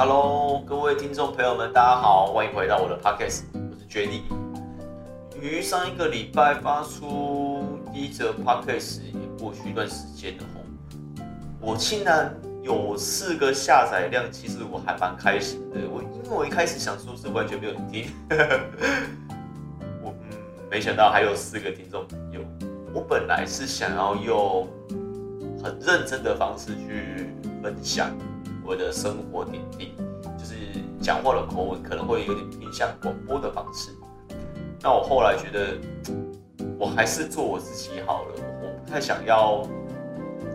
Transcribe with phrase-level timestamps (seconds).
[0.00, 4.20] Hello，各位听众朋友们，大家好，欢迎回到我的 Podcast，我是 Jenny。
[5.42, 10.60] 于上一个礼拜发出第一则 Podcast 也过去一段时间了吼，
[11.60, 12.32] 我竟然
[12.62, 15.80] 有四个下载量，其实我还蛮开心的。
[15.90, 18.06] 我因为我一开始想说是完全没有人听，
[20.00, 20.38] 我嗯，
[20.70, 22.40] 没想到还有四个听众朋友。
[22.94, 24.68] 我本来是想要用
[25.60, 28.08] 很认真的方式去分享。
[28.68, 29.94] 我的生活点滴，
[30.36, 30.54] 就是
[31.00, 33.92] 讲话的口吻可能会有点偏向广播的方式。
[34.82, 35.78] 那我后来觉得，
[36.78, 38.34] 我还是做我自己好了。
[38.62, 39.66] 我不太想要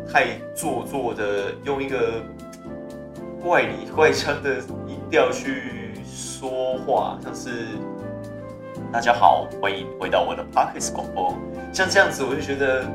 [0.08, 2.22] 太做作的用一个
[3.42, 7.66] 怪里怪腔的音调去说话，像是
[8.94, 11.36] “大家好，欢迎回到我的 Parkes 广播”，
[11.74, 12.86] 像这样子我就觉得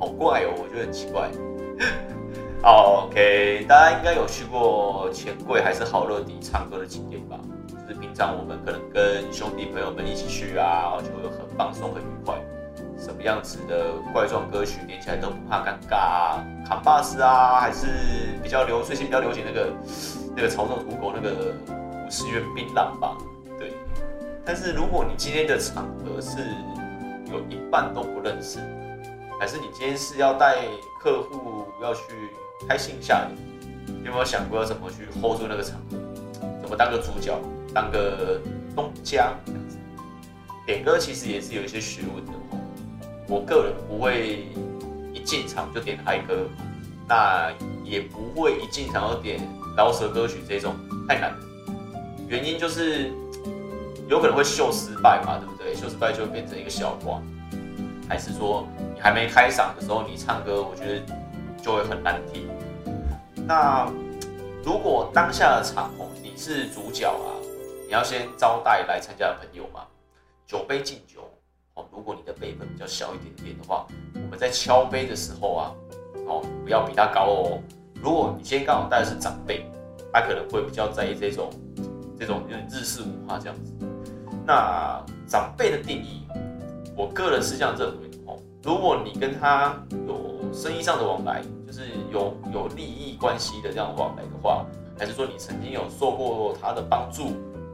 [0.00, 1.30] 好怪哦，我觉得很奇怪。
[2.62, 7.38] OK，大家应该有去过钱柜还是好乐迪唱歌的景点吧？
[7.66, 12.34] 就是平常我们可能跟兄弟朋友们一起去啊，就会很放松、很愉快。
[12.98, 16.44] 什么样子的怪状歌曲连起来都不怕尴尬啊？
[16.68, 17.86] 扛把子啊，还是
[18.42, 19.72] 比较流最近比较流行那个
[20.36, 21.54] 那个潮州土狗那个
[22.06, 23.16] 五十元槟榔吧？
[23.58, 23.72] 对。
[24.44, 26.36] 但是如果你今天的场合是
[27.32, 28.58] 有一半都不认识，
[29.40, 30.56] 还是你今天是要带
[31.02, 32.02] 客户要去？
[32.68, 33.28] 开心一下，
[34.04, 35.96] 有没有想过要怎么去 hold 住那个场合？
[36.62, 37.38] 怎么当个主角，
[37.74, 38.40] 当个
[38.76, 39.76] 东家这样子？
[40.66, 42.32] 点歌其实也是有一些学问的。
[43.26, 44.46] 我个人不会
[45.12, 46.46] 一进场就点嗨歌，
[47.08, 47.50] 那
[47.84, 49.40] 也不会一进场就点
[49.76, 50.74] 饶舌歌曲这种，
[51.08, 51.34] 太难。
[52.28, 53.12] 原因就是
[54.08, 55.74] 有可能会秀失败嘛，对不对？
[55.74, 57.20] 秀失败就会变成一个笑话。
[58.08, 61.00] 还是说你还没开嗓的时候你唱歌，我觉得
[61.62, 62.48] 就会很难听。
[63.46, 63.90] 那
[64.64, 67.34] 如果当下的场哦，你是主角啊，
[67.86, 69.86] 你要先招待来参加的朋友嘛，
[70.46, 71.22] 酒杯敬酒
[71.74, 71.84] 哦。
[71.90, 75.72] 如果你的辈分比较小一点点的话，我们在敲杯的时候啊，
[76.26, 77.58] 哦，不要比他高哦。
[78.02, 79.66] 如果你今天刚好带的是长辈，
[80.12, 81.50] 他可能会比较在意这种
[82.18, 83.72] 这种有点日式文化这样子。
[84.46, 86.26] 那长辈的定义，
[86.96, 88.36] 我个人是这样认为的哦。
[88.62, 89.74] 如果你跟他
[90.06, 91.42] 有生意上的往来，
[91.72, 91.82] 是
[92.12, 94.64] 有有利益关系的这样往来的话，
[94.98, 97.32] 还是说你曾经有受过他的帮助，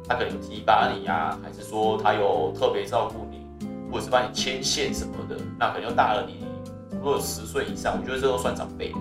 [0.08, 3.46] 他可能有提拔你呀，还是说他有特别照顾你，
[3.90, 6.44] 或者是帮你牵线什么的，那可能要大了你，
[6.90, 8.92] 如果十岁以上，我觉得这都算长辈。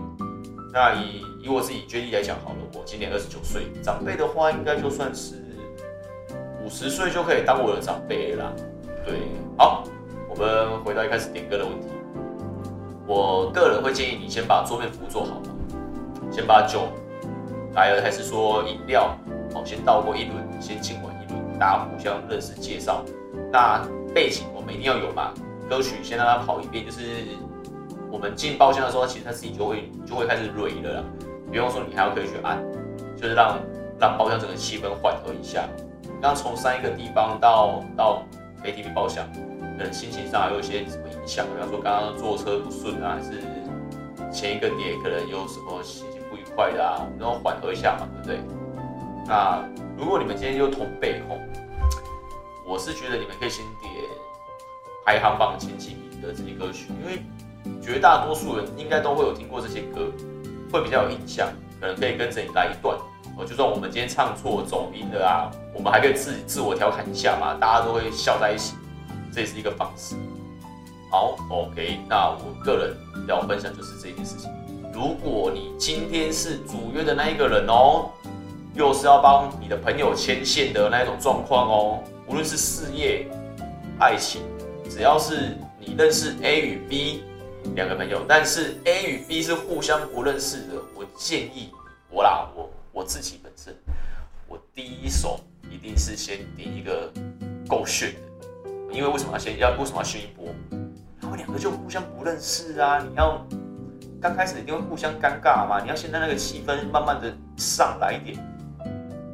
[0.73, 5.35] 那以以我自己决定来讲好了，我今年二十九岁，长辈的话应该就算是
[6.65, 8.53] 五十岁就可以当我的长辈了。
[9.05, 9.19] 对，
[9.57, 9.83] 好，
[10.29, 11.87] 我们回到一开始点歌的问题。
[13.07, 15.51] 我个人会建议你先把桌面服务做好嘛，
[16.31, 16.87] 先把酒
[17.73, 19.15] 来了，还是说饮料，
[19.53, 23.03] 好，先倒过一轮，先敬完一轮，大家互相认识介绍。
[23.51, 25.31] 那背景我们一定要有嘛，
[25.69, 27.01] 歌曲先让它跑一遍，就是
[28.09, 31.03] 我们进包厢的时候，其实它自己就会就会开始蕊了啦，
[31.47, 32.57] 不用说你还要可以去按，
[33.15, 33.59] 就是让
[33.99, 35.67] 让包厢整个气氛缓和一下。
[36.21, 38.23] 刚从三个地方到到
[38.63, 39.27] KTV 包厢。
[39.77, 43.41] 可能心情上有一些什么影响，比方说刚刚坐车不顺啊，还是
[44.31, 48.55] 前一个点可能有什么心情不愉快的啊，我们都要缓和一下嘛，对不对？
[49.27, 49.63] 那
[49.97, 51.37] 如果你们今天就同背吼，
[52.65, 53.91] 我是觉得你们可以先点
[55.05, 57.21] 排行榜前几名的这些歌曲，因为
[57.81, 60.11] 绝大多数人应该都会有听过这些歌，
[60.71, 61.47] 会比较有印象，
[61.79, 62.97] 可能可以跟着你来一段。
[63.37, 68.75] 哦，就算我们今天唱错走音的啊，我们还可以自自我调侃一下嘛，大家都会笑在一起。
[69.35, 70.15] 这也是一个方式。
[71.11, 74.49] 好，OK，那我个人要分享就是这件事情。
[74.93, 78.09] 如果你今天是主约的那一个人哦，
[78.73, 83.27] 又是要帮你的朋友牵线的那一种状况哦，无论是事业、
[83.99, 84.41] 爱情，
[84.89, 87.25] 只要是你认识 A 与 B
[87.75, 91.71] 两个朋友，但是 A 与 B 是互相不认识的，我建议
[92.09, 93.75] 我啦，我我自己本身，
[94.47, 97.11] 我第一手一定是先定一个
[97.67, 98.24] 够炫的。
[98.95, 100.45] 因为为什么要先要为什么要先一波？
[101.19, 102.99] 他们两个就互相不认识啊！
[102.99, 103.45] 你要
[104.21, 105.81] 刚开始一定会互相尴尬嘛？
[105.83, 108.37] 你要先在那个气氛慢慢的上来一点，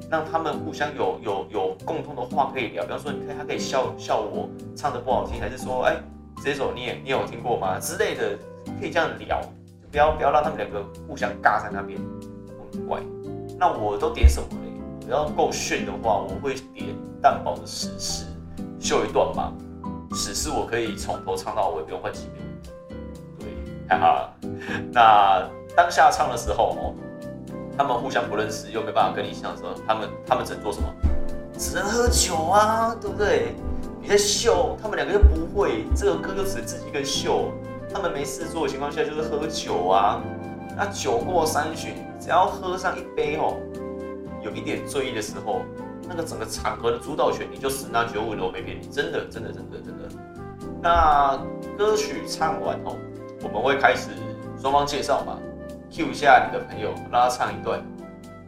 [0.10, 2.84] 让他们互相有有有共同的话可以聊。
[2.84, 5.96] 比方说，你看他可以笑笑我唱的不好听，还是说，哎，
[6.44, 7.78] 这首你也你有听过吗？
[7.80, 8.36] 之类的，
[8.80, 9.40] 可以这样聊，
[9.92, 12.00] 不要不要让他们两个互相尬在那边，
[12.74, 13.00] 很怪。
[13.60, 15.08] 那我都点什么嘞？
[15.08, 16.88] 我要够炫的话，我会点
[17.22, 18.26] 蛋堡的史诗。
[18.82, 19.54] 秀一段嘛，
[20.14, 22.44] 史诗我可以从头唱到尾，不用换几遍。
[23.40, 23.48] 对，
[23.88, 24.34] 哈哈。
[24.92, 26.94] 那当下唱的时候哦，
[27.78, 30.88] 他们互相不认识，又没办法跟你相处，他们他们只能做什么？
[31.58, 33.54] 只能喝酒啊，对不对？
[34.02, 37.52] 你在秀，他们两个又不会，这个歌就只自己一个秀。
[37.94, 40.20] 他们没事做的情况下就是喝酒啊。
[40.76, 43.58] 那酒过三巡，只要喝上一杯哦，
[44.42, 45.62] 有一点醉意的时候，
[46.14, 50.10] 那个整个场合的主导权你就十拿九稳了，我没骗你，真的真的真的真的。
[50.82, 51.40] 那
[51.78, 52.98] 歌曲唱完哦，
[53.42, 54.10] 我们会开始
[54.62, 55.38] 双方介绍嘛
[55.90, 57.82] ，Q 一下你的朋友，让他唱一段。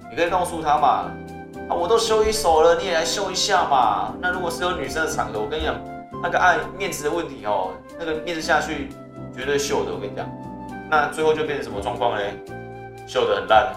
[0.10, 1.10] 你可以告诉他嘛，
[1.69, 4.13] 啊，我都秀一首了，你也来秀一下嘛。
[4.19, 5.75] 那如果是有女生的场合，我跟你讲，
[6.21, 8.89] 那个爱面子的问题哦，那个面子下去
[9.33, 10.30] 绝对秀的，我跟你讲。
[10.92, 12.21] 那最后就变成什么状况呢？
[13.07, 13.74] 秀的很烂，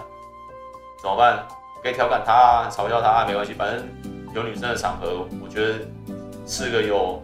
[1.01, 1.47] 怎么办？
[1.87, 3.87] 可以调侃他啊，嘲笑他啊，没关系，反正
[4.35, 5.75] 有女生的场合，我觉得
[6.47, 7.23] 是个有。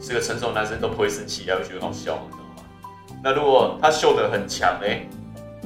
[0.00, 3.18] 是个成熟男生都不会生气，还会觉得好笑，你知道吗？
[3.22, 5.08] 那如果他秀得很强哎，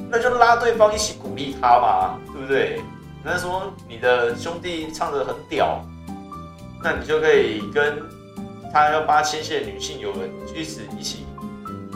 [0.09, 2.81] 那就拉对方一起鼓励他嘛，对不对？
[3.21, 5.83] 那说你的兄弟唱得很屌，
[6.81, 8.01] 那你就可以跟
[8.71, 11.25] 他要八千线女性友人一起一起，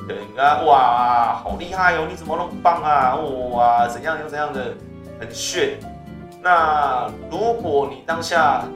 [0.06, 3.16] 可能啊哇，好厉害哦，你怎么那么棒啊？
[3.16, 4.74] 哇，怎样又怎样的，
[5.18, 5.80] 很炫。
[6.44, 8.68] 那如果你当下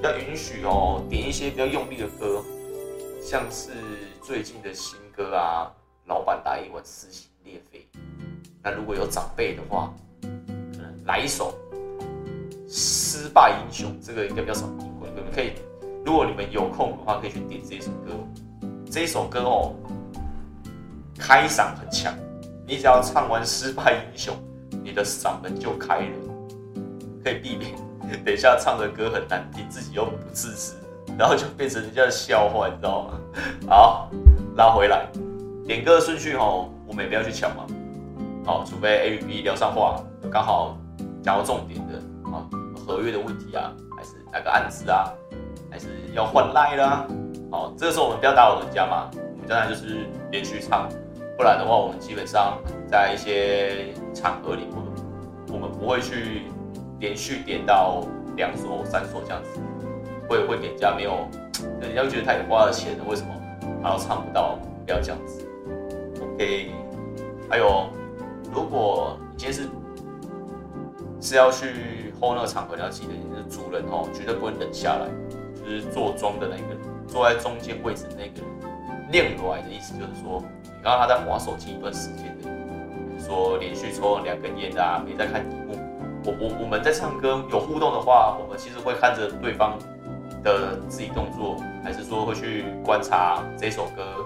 [0.00, 2.40] 要允许哦，点一些比较用力的歌。
[3.20, 3.72] 像是
[4.22, 5.66] 最近的新歌啊，
[6.04, 7.84] 老板打一碗撕心裂肺。
[8.62, 9.92] 那如果有长辈的话，
[10.22, 11.52] 可能来一首
[12.68, 15.08] 失败英雄，这个应该比较少听过。
[15.12, 15.54] 你们可以，
[16.04, 18.12] 如果你们有空的话，可以去点这一首歌。
[18.88, 19.74] 这一首歌哦，
[21.18, 22.14] 开嗓很强，
[22.64, 24.36] 你只要唱完失败英雄，
[24.84, 26.25] 你的嗓门就开了，
[27.26, 27.74] 可以避免
[28.24, 30.74] 等一下唱的歌很难听，自己又不自知。
[31.18, 33.18] 然后就变成人家的笑话，你知道吗？
[33.68, 34.10] 好，
[34.54, 35.08] 拉回来，
[35.66, 37.66] 点歌的顺序吼，我们也不要去抢嘛。
[38.44, 40.00] 好，除非 A P P 聊上话，
[40.30, 40.78] 刚好
[41.20, 41.94] 讲到重点的
[42.30, 42.46] 啊，
[42.86, 45.12] 合约的问题啊，还是哪个案子啊，
[45.68, 47.04] 还是要换赖啦。
[47.50, 50.88] 好，这个时候我们不要打扰人家嘛，我们当然就是连续唱，
[51.36, 52.56] 不然的话，我们基本上
[52.86, 54.68] 在一些场合里，
[55.48, 56.42] 我们不会去
[57.00, 58.04] 连续点到
[58.36, 59.60] 两首、三首这样子。
[60.28, 61.28] 会会给人家没有，
[61.80, 63.28] 人家觉得他也花了钱了，为什么
[63.80, 64.58] 他都唱不到？
[64.84, 65.46] 不要这样子。
[66.20, 66.72] OK，
[67.48, 67.86] 还有，
[68.52, 69.68] 如果你今天是
[71.20, 75.06] 是要去 hold 那个场合，你要记得你是主人哦，绝对不会冷下来，
[75.64, 76.74] 就是坐庄的那个，
[77.06, 85.75] 坐在中间位置那个人，练来的意思就是说，你刚刚他在划手机一段时间的，说连续抽两根烟啊，没在看荧幕。
[86.26, 89.78] 我我我们在唱歌有互动的话，我们其实会看着对方。
[90.44, 94.24] 的自己动作，还是说会去观察这首歌，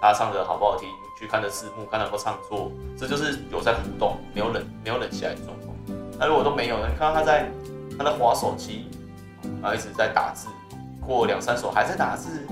[0.00, 0.88] 他唱的好不好听，
[1.18, 5.76] 去看着字幕，看他有没有唱错，这就是有在互动，没有冷，没有冷下来的状况。
[6.18, 7.50] 那如果都没有，你看到他在
[7.98, 8.88] 他在划手机，
[9.62, 10.48] 啊，一直在打字，
[11.06, 12.46] 过两三首还在打字，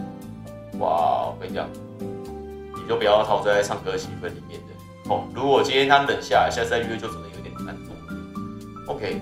[0.78, 1.66] 哇，我跟你讲，
[1.98, 5.24] 你就不要陶醉在唱歌气氛里面的哦。
[5.34, 7.27] 如果今天他冷下来，下次再约就只能。
[8.88, 9.20] OK，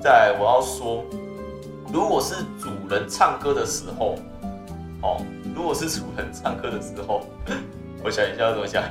[0.00, 1.04] 再我要说。
[1.92, 4.14] 如果是主人唱歌的时候，
[5.02, 5.20] 哦，
[5.56, 7.26] 如果是主人唱歌的时候，
[8.04, 8.84] 我想一下要怎么讲。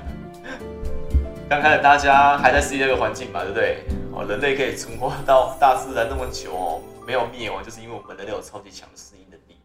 [1.49, 3.83] 刚开始大家还在适应这个环境嘛，对不对？
[4.13, 9.57] 哦，人类可以存活到大自然那么久哦，没有灭亡，就是因为我们人类有超级强的适应能力。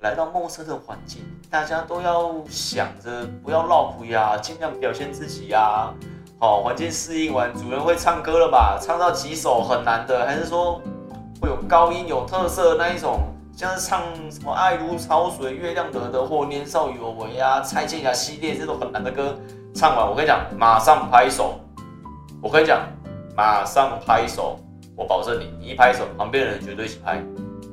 [0.00, 1.20] 来到陌生的环境，
[1.50, 5.92] 大家都要想着不要落谱呀，尽量表现自己呀。
[6.42, 8.78] 好，环境适应完，主人会唱歌了吧？
[8.80, 10.80] 唱到几首很难的，还是说？
[11.38, 13.20] 会有高音有特色的那一种，
[13.54, 19.38] 像是唱什么《爱如潮水》《月亮惹的祸》《年少有为》啊，蔡健雅系列这种很难的歌，
[19.74, 21.60] 唱完我跟你讲，马上拍手。
[22.40, 22.80] 我跟你讲，
[23.36, 24.58] 马上拍手，
[24.96, 27.22] 我保证你，你一拍手，旁边的人绝对一起拍。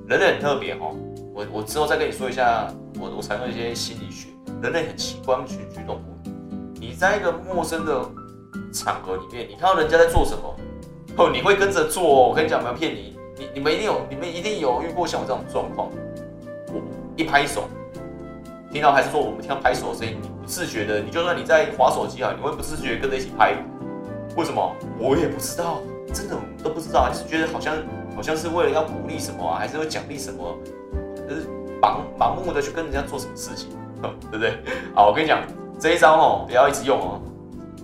[0.09, 0.93] 人类很特别哦，
[1.33, 2.67] 我我之后再跟你说一下，
[2.99, 4.27] 我我采用一些心理学，
[4.61, 6.29] 人类很奇观群居动物。
[6.79, 7.93] 你在一个陌生的
[8.73, 10.55] 场合里面，你看到人家在做什么，
[11.17, 12.03] 哦，你会跟着做。
[12.29, 13.17] 我跟你讲，没有骗你。
[13.37, 15.89] 你你们一定有，你们一定有遇过像我这种状况。
[16.67, 16.81] 我
[17.15, 17.63] 一拍手，
[18.71, 23.55] 听到还是说我们听到拍手的声音，你不自觉的，你就算你在划手机啊，你会不自觉跟着一起拍。
[24.35, 24.75] 为什么？
[24.99, 25.81] 我也不知道，
[26.13, 27.75] 真的都不知道，就是觉得好像
[28.15, 30.55] 好像是为了要鼓励什么啊，还是要奖励什么，
[31.29, 31.47] 就是
[31.81, 33.69] 盲盲目的去跟人家做什么事情，
[34.01, 34.57] 对不对？
[34.93, 35.41] 好，我跟你讲，
[35.79, 37.21] 这一招哦，不要一直用哦，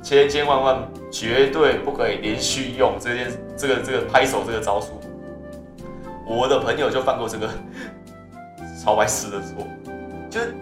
[0.04, 0.78] 千千万万
[1.10, 5.00] 绝对不可以连续用这件这个这个拍手这个招数。
[6.28, 7.50] 我的朋友就犯过这个
[8.84, 9.66] 超白痴的错，
[10.30, 10.54] 就是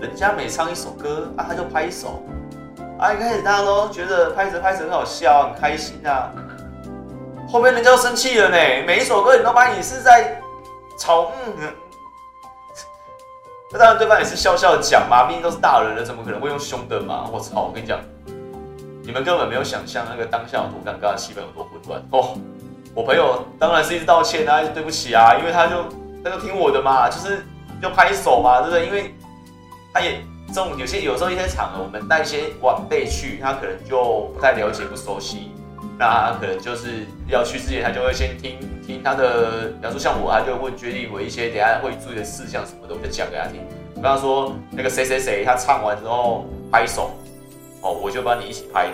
[0.00, 2.22] 人家每唱一首歌啊，他就拍手，
[2.98, 6.32] 啊，一开始大家都觉得拍着拍着很好笑，很开心啊。
[7.46, 8.56] 后面人家都生气了呢。
[8.86, 10.40] 每一首歌你都把你是在
[10.98, 11.74] 吵，嗯，
[13.72, 17.28] 那当然对方也是笑笑讲嘛，毕竟都是大人了，怎么可能会用凶的嘛？
[17.32, 17.62] 我操！
[17.62, 17.98] 我跟你讲，
[19.08, 22.36] 你们根本没有想象那个当下有多尴尬，气氛有多混乱哦。
[22.94, 25.76] 我朋友当然是一直道歉啊，对不起啊，因为他就
[26.22, 27.42] 他就听我的嘛，就是
[27.80, 28.84] 就拍手嘛，对不对？
[28.84, 29.14] 因为
[29.94, 35.52] 他也这种有些有时候一些场合，我们带一些晚辈去，他可能就不太了解、不熟悉，
[35.98, 43.62] 那他可能就是要去之前，他就会先听听他的，比方说像我，他就会问决定我一些等下会注意的事项什么的，我就讲给他听。
[43.94, 47.10] 比方说那个谁谁谁，他唱完之后拍手，
[47.80, 48.88] 哦，我就帮你一起拍，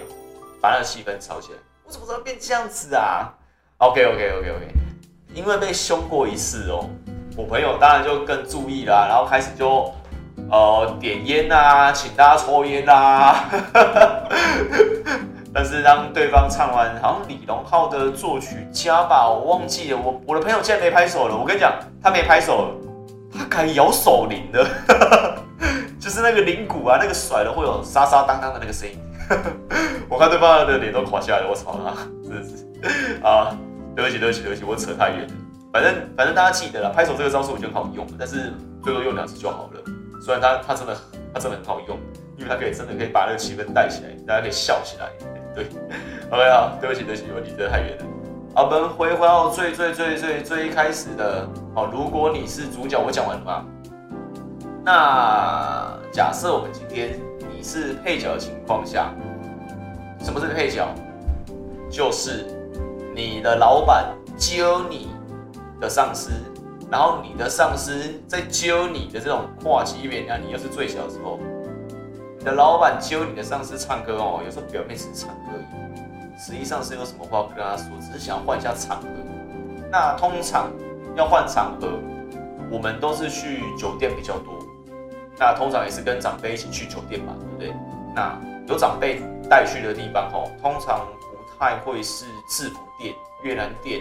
[0.60, 1.58] 把那个气氛炒起来。
[1.86, 3.32] 我怎么知道变这样子啊
[3.78, 4.68] ？OK OK OK OK，
[5.34, 6.88] 因为被凶过一次哦，
[7.36, 9.92] 我朋友当然就更注意啦，然后开始就
[10.50, 13.44] 呃点烟啊，请大家抽烟啦。
[15.56, 20.00] 但是当对方唱完，好像李荣浩的作曲家吧，我忘记了。
[20.02, 21.72] 我我的朋友竟然没拍手了，我跟你讲，
[22.02, 22.72] 他没拍手，
[23.32, 24.66] 他改摇手铃的，
[26.04, 28.99] 就是那个铃鼓啊，那个甩了会有沙沙当当的那个声音。
[30.06, 33.23] 我看对方的脸都垮下来了，我操啊，真是。
[33.23, 33.56] 啊，
[33.96, 35.34] 对不起，对不起，对不起，我扯太远了。
[35.73, 39.80] 反正反正大家记得了，拍手这个招数我觉得很好用，但是最多用两次就好了。
[40.20, 40.94] 虽然它它真的
[41.32, 41.99] 它真的很好用，
[42.37, 45.08] 因为它可以真的可以把那个气氛带起来，大家可以笑起来。
[45.54, 45.64] 对
[46.30, 48.04] ，OK 好，对不起对不起，我离得太远了。
[48.54, 53.64] 好，我们回回到最最最最最一开始的哦，如果你是主角，我讲完了吗？
[54.87, 57.18] 那假设我们今天
[57.52, 59.12] 你是配角的情况下，
[60.21, 60.88] 什么是配角？
[61.90, 62.47] 就是。
[63.16, 65.09] 你的老板揪你
[65.80, 66.33] 的上司，
[66.90, 71.38] 然后你的上司在揪你的这种跨级别，那你又是最小的时候，
[72.37, 75.52] 你的老板揪你的上司唱歌哦，有时候表面是唱歌，
[76.37, 79.06] 实际上是有什么话跟他说，只是想换一下场合。
[79.92, 80.73] 那通常
[81.14, 82.00] 要换场合，
[82.68, 84.54] 我们都是去酒店比较多，
[85.38, 87.74] 那通常也是跟长辈一起去酒店嘛，对不对？
[88.14, 88.38] 那
[88.68, 91.34] 有长辈带去的地方哦，通常不。
[91.56, 94.00] 太会是制服店、越南店，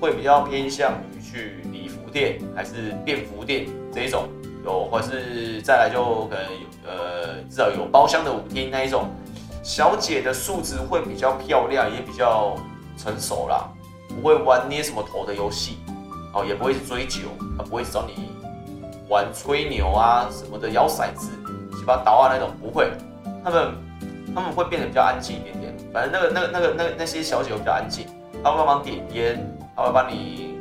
[0.00, 4.28] 会比较偏向于去礼服店还是便服店这一种，
[4.64, 9.10] 有或是再来就可能有呃至少有包厢的舞厅那一种，
[9.62, 12.56] 小姐的素质会比较漂亮，也比较
[12.96, 13.68] 成熟啦，
[14.08, 15.78] 不会玩捏什么头的游戏，
[16.32, 18.30] 哦，也不会追酒，啊，不会找你
[19.12, 21.30] 玩吹牛啊什么的摇骰子、
[21.76, 22.90] 七八刀啊那种，不会，
[23.44, 23.74] 他们
[24.34, 25.76] 他们会变得比较安静一点点。
[25.92, 28.06] 反正那个、那个、那个、那那些小姐会比较安静，
[28.42, 30.56] 她会帮忙点烟，她会帮你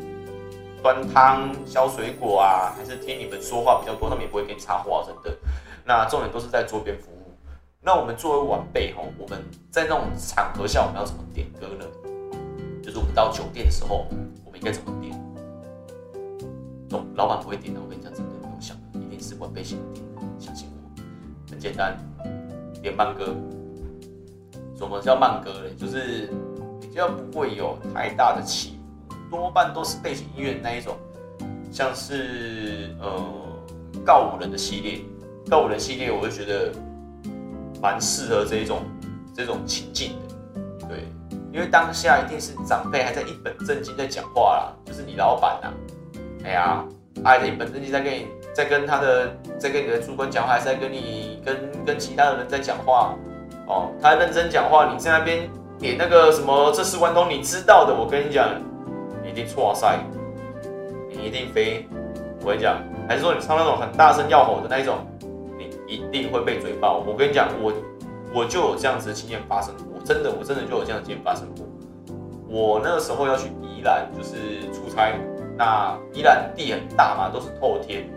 [0.84, 5.38] 端汤、削水果啊，还是听你们说话比较多，他们也不会给你插话，真的。
[5.86, 7.32] 那重点都是在桌边服务。
[7.80, 9.42] 那我们作为晚辈吼，我们
[9.72, 11.86] 在那种场合下，我们要怎么点歌呢？
[12.84, 14.06] 就是我们到酒店的时候，
[14.44, 15.18] 我们应该怎么点？
[17.16, 18.41] 老板不会点的，我跟你讲，真的，
[19.22, 20.04] 定是晚辈先点，
[20.40, 21.96] 相信我，很简单，
[22.82, 23.36] 点慢歌。
[24.76, 25.76] 什么叫慢歌嘞？
[25.78, 26.28] 就是
[26.82, 28.80] 比较不会有太大的起
[29.30, 30.98] 伏，多半都是背景音乐那一种，
[31.72, 33.24] 像是呃
[34.04, 35.02] 告五人的系列，
[35.48, 36.74] 告五人系列，我就觉得
[37.80, 38.80] 蛮适合这一种
[39.36, 40.14] 这种情境
[40.50, 41.06] 的，对，
[41.54, 45.72] 因为当下一定是长辈还在一本正经在讲话啦，就是你老板呐，
[46.44, 46.84] 哎呀，
[47.24, 53.16] 还在一本正经在跟你在跟他的在跟你的主管讲话，还是在跟你跟跟其他的人在讲话。
[53.68, 58.50] 哦，他认真讲话，你在那边点那个什么这是关东，你知道的，我跟你讲，
[59.24, 60.00] 你一定错赛，
[61.10, 61.88] 你一定飞。
[62.42, 64.98] 我跟你讲，还是说你唱那种很大声要吼的那一种，
[65.58, 67.02] 你一定会被嘴爆。
[67.06, 67.72] 我跟你讲，我
[68.34, 71.66] 我就有这样子的经验发生过，真的，我真的就有这样的经验发生过。
[72.50, 75.14] 我那个时候要去宜兰，就是出差，
[75.56, 78.10] 那宜兰地很大嘛，都是透天。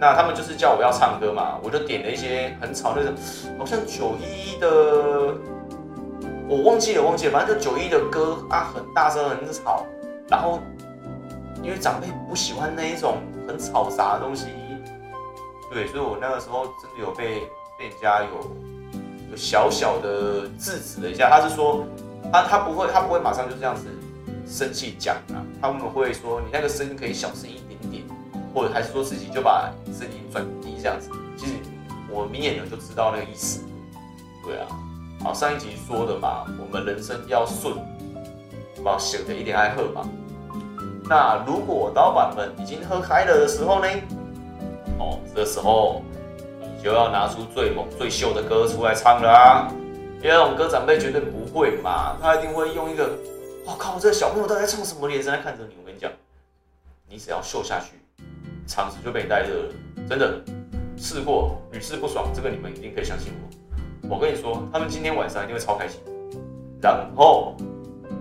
[0.00, 3.12] 那他们就是叫我要唱歌嘛，我就点了一些很吵那种，
[3.58, 5.34] 好像九一的，
[6.48, 9.84] 我忘记了忘记了，反正就九一的歌啊，很大声很吵。
[10.28, 10.60] 然后
[11.62, 13.16] 因为长辈不喜欢那一种
[13.48, 14.46] 很吵杂的东西，
[15.72, 17.40] 对，所以我那个时候真的有被
[17.78, 18.28] 被人家有
[19.30, 21.28] 有小小的制止了一下。
[21.28, 21.84] 他是说
[22.32, 23.88] 他他不会他不会马上就这样子
[24.46, 28.04] 生气讲啊，他们会说你那个声音可以小声一点点。
[28.58, 31.52] 或者还是说自己就把声音转低这样子，其实
[32.10, 33.62] 我明眼人就知道那个意思。
[34.44, 34.66] 对啊，
[35.22, 37.76] 好，上一集说的嘛，我们人生要顺，
[38.82, 40.02] 把写的一点爱喝嘛。
[41.08, 43.88] 那如果老板们已经喝开了的时候呢？
[44.98, 46.02] 哦，这时候
[46.60, 49.68] 你就要拿出最猛最秀的歌出来唱了啊！
[50.20, 53.16] 因为那种歌长辈绝对不会嘛，他一定会用一个
[53.64, 55.08] 我靠，这小朋友到底在唱什么？
[55.08, 55.76] 眼神在看着你。
[55.80, 56.10] 我跟你讲，
[57.08, 58.00] 你只要秀下去，
[58.68, 59.74] 场子就被你带热了。
[60.08, 60.40] 真的，
[60.96, 64.14] 试过屡试不爽，这个你们一定可以相信我。
[64.14, 66.00] 我跟你说，他们今天晚上一定会超开心。
[66.80, 67.56] 然后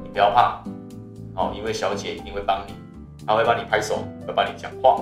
[0.03, 0.63] 你不要怕，
[1.35, 2.73] 哦，因为小姐一定会帮你，
[3.25, 4.99] 她会帮你拍手，会帮你讲话。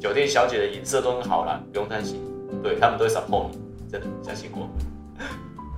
[0.00, 2.20] 酒店小姐的颜色都很好啦，不用担心。
[2.62, 3.58] 对他们都会 support 你，
[3.90, 4.68] 真的相信我。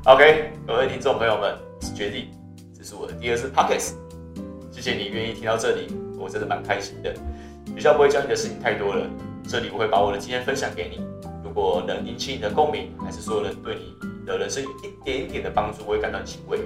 [0.05, 1.57] OK，各位听众朋友们，
[1.95, 2.29] 决定，
[2.77, 3.93] 这是我的第二次 Pockets，
[4.71, 7.15] 谢谢你愿意听到这里，我真的蛮开心的。
[7.75, 9.07] 学校不会教你的事情太多了，
[9.49, 11.01] 这里我会把我的经验分享给你。
[11.45, 13.95] 如果能引起你的共鸣，还是说能对你
[14.27, 16.61] 的人生有一点一点的帮助，我会感到欣慰。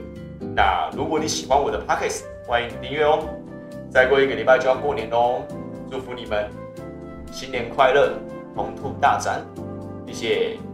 [0.54, 3.28] 那如果你喜欢我的 podcast，欢迎订阅哦。
[3.90, 5.42] 再过一个礼拜就要过年喽，
[5.90, 6.48] 祝福你们
[7.30, 8.14] 新年快乐，
[8.56, 9.44] 红兔大展，
[10.06, 10.71] 谢谢。